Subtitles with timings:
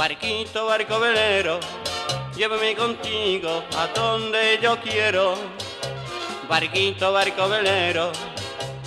[0.00, 1.60] Barquito, barco velero,
[2.34, 5.34] llévame contigo a donde yo quiero.
[6.48, 8.10] Barquito, barco velero,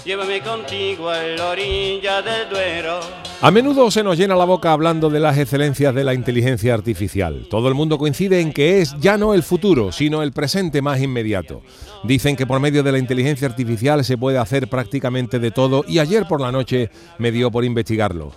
[0.03, 2.99] llévame contigo a la orilla del Duero.
[3.41, 7.45] A menudo se nos llena la boca hablando de las excelencias de la inteligencia artificial.
[7.47, 10.99] Todo el mundo coincide en que es ya no el futuro, sino el presente más
[10.99, 11.61] inmediato.
[12.03, 15.99] Dicen que por medio de la inteligencia artificial se puede hacer prácticamente de todo y
[15.99, 18.31] ayer por la noche me dio por investigarlo.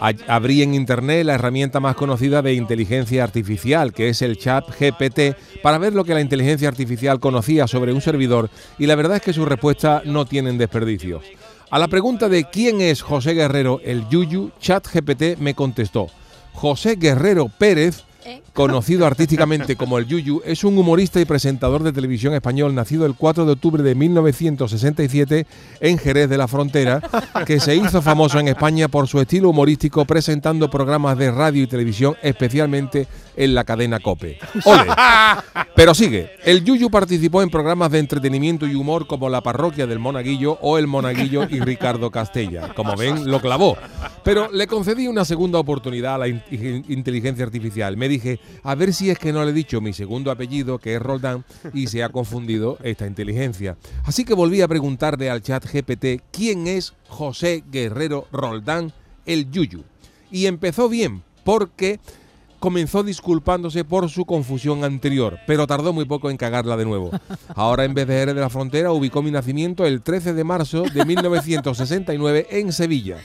[0.00, 5.36] Abrí en internet la herramienta más conocida de inteligencia artificial, que es el chat GPT,
[5.62, 8.48] para ver lo que la inteligencia artificial conocía sobre un servidor
[8.78, 11.22] y la verdad es que sus respuestas no tienen desperdicios.
[11.70, 16.08] A la pregunta de quién es José Guerrero el Yuyu, ChatGPT me contestó,
[16.54, 18.04] José Guerrero Pérez
[18.52, 23.14] conocido artísticamente como el Yuyu, es un humorista y presentador de televisión español nacido el
[23.14, 25.46] 4 de octubre de 1967
[25.80, 27.00] en Jerez de la Frontera,
[27.46, 31.66] que se hizo famoso en España por su estilo humorístico presentando programas de radio y
[31.66, 34.38] televisión, especialmente en la cadena Cope.
[34.64, 34.84] ¡Ole!
[35.74, 39.98] Pero sigue, el Yuyu participó en programas de entretenimiento y humor como La Parroquia del
[39.98, 42.74] Monaguillo o El Monaguillo y Ricardo Castella.
[42.74, 43.76] Como ven, lo clavó.
[44.24, 47.96] Pero le concedí una segunda oportunidad a la inteligencia artificial.
[47.96, 48.19] Me dije,
[48.62, 51.44] a ver si es que no le he dicho mi segundo apellido, que es Roldán,
[51.72, 53.76] y se ha confundido esta inteligencia.
[54.04, 58.92] Así que volví a preguntarle al chat GPT quién es José Guerrero Roldán,
[59.26, 59.84] el Yuyu.
[60.30, 62.00] Y empezó bien, porque
[62.60, 67.10] comenzó disculpándose por su confusión anterior, pero tardó muy poco en cagarla de nuevo.
[67.54, 70.82] Ahora en vez de Jerez de la Frontera ubicó mi nacimiento el 13 de marzo
[70.82, 73.16] de 1969 en Sevilla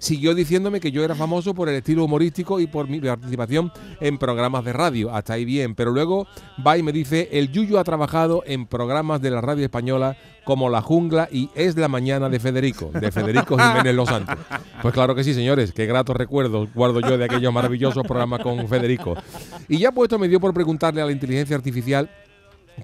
[0.00, 4.18] siguió diciéndome que yo era famoso por el estilo humorístico y por mi participación en
[4.18, 5.14] programas de radio.
[5.14, 5.74] Hasta ahí bien.
[5.74, 6.26] Pero luego
[6.64, 10.70] va y me dice, el Yuyu ha trabajado en programas de la radio española como
[10.70, 14.36] La Jungla y Es la Mañana de Federico, de Federico Jiménez Los Santos.
[14.80, 18.66] Pues claro que sí, señores, qué gratos recuerdos guardo yo de aquellos maravillosos programas con
[18.66, 19.14] Federico.
[19.68, 22.08] Y ya puesto me dio por preguntarle a la inteligencia artificial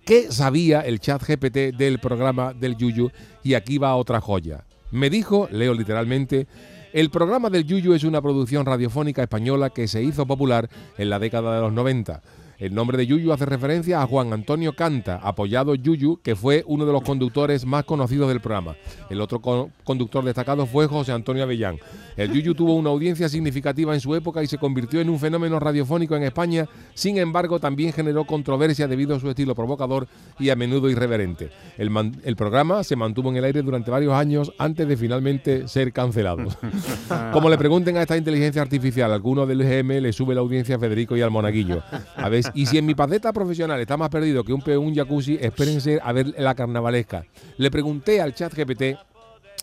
[0.04, 3.10] qué sabía el chat GPT del programa del Yuyu
[3.42, 4.64] y aquí va otra joya.
[4.90, 6.46] Me dijo, leo literalmente,
[6.94, 11.18] el programa del Yuyu es una producción radiofónica española que se hizo popular en la
[11.18, 12.22] década de los 90.
[12.58, 16.86] El nombre de Yuyu hace referencia a Juan Antonio Canta, apoyado Yuyu, que fue uno
[16.86, 18.76] de los conductores más conocidos del programa.
[19.10, 19.40] El otro
[19.82, 21.78] conductor destacado fue José Antonio Avellán.
[22.16, 25.58] El Yuyu tuvo una audiencia significativa en su época y se convirtió en un fenómeno
[25.58, 30.06] radiofónico en España, sin embargo también generó controversia debido a su estilo provocador
[30.38, 31.50] y a menudo irreverente.
[31.76, 31.90] El,
[32.22, 36.44] el programa se mantuvo en el aire durante varios años antes de finalmente ser cancelado.
[37.32, 40.78] Como le pregunten a esta inteligencia artificial, alguno del GM le sube la audiencia a
[40.78, 41.82] Federico y al Monaguillo.
[42.16, 45.38] A ver y si en mi paceta profesional está más perdido que un un jacuzzi,
[45.40, 47.24] espérense a ver la carnavalesca.
[47.58, 48.98] Le pregunté al chat GPT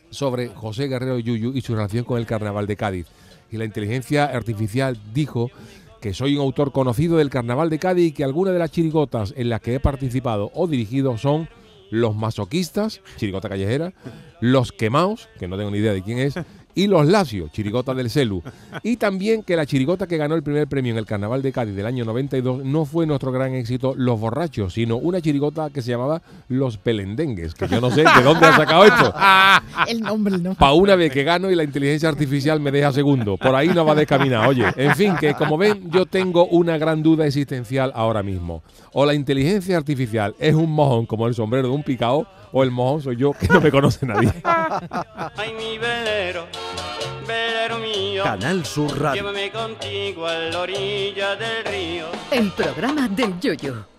[0.10, 3.08] sobre José Guerrero Yuyu y su relación con el carnaval de Cádiz.
[3.52, 5.50] Y la inteligencia artificial dijo
[6.02, 9.34] que soy un autor conocido del carnaval de Cádiz y que algunas de las chirigotas
[9.36, 11.50] en las que he participado o dirigido son
[11.92, 13.94] los masoquistas, chirigota callejera,
[14.40, 16.36] los quemaos, que no tengo ni idea de quién es,
[16.76, 18.42] y los Lacios, chirigota del Celu.
[18.84, 21.76] Y también que la chirigota que ganó el primer premio en el Carnaval de Cádiz
[21.76, 25.92] del año 92 no fue nuestro gran éxito Los Borrachos, sino una chirigota que se
[25.92, 29.14] llamaba Los Pelendengues, que yo no sé de dónde ha sacado esto.
[29.88, 30.56] el nombre no.
[30.56, 33.38] Para una vez que gano y la inteligencia artificial me deja segundo.
[33.38, 34.48] Por ahí no va a descaminar.
[34.48, 38.64] Oye, en fin, que como ven, yo tengo una gran duda existencial ahora mismo.
[38.94, 42.72] O la inteligencia artificial es un mojón como el sombrero de un picao o el
[42.72, 44.32] mojón soy yo, que no me conoce nadie.
[44.44, 46.46] Ay, mi velero,
[47.28, 48.24] velero mío.
[48.24, 49.22] Canal Sur Radio.
[49.22, 52.06] Llévame contigo a la orilla del río.
[52.32, 53.91] El programa del yoyo.